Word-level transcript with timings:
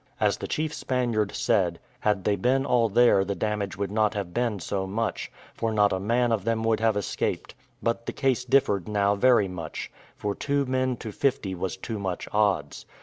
As 0.19 0.37
the 0.37 0.47
chief 0.47 0.73
Spaniard 0.73 1.31
said, 1.31 1.77
had 1.99 2.23
they 2.23 2.35
been 2.35 2.65
all 2.65 2.89
there 2.89 3.23
the 3.23 3.35
damage 3.35 3.77
would 3.77 3.91
not 3.91 4.15
have 4.15 4.33
been 4.33 4.59
so 4.59 4.87
much, 4.87 5.31
for 5.53 5.71
not 5.71 5.93
a 5.93 5.99
man 5.99 6.31
of 6.31 6.43
them 6.43 6.63
would 6.63 6.79
have 6.79 6.97
escaped; 6.97 7.53
but 7.83 8.07
the 8.07 8.11
case 8.11 8.43
differed 8.43 8.87
now 8.87 9.13
very 9.13 9.47
much, 9.47 9.91
for 10.17 10.33
two 10.33 10.65
men 10.65 10.97
to 10.97 11.11
fifty 11.11 11.53
was 11.53 11.77
too 11.77 11.99
much 11.99 12.27
odds. 12.33 12.87